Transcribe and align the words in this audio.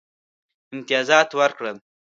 امتیازات 0.73 1.29
ورکړل. 1.39 1.77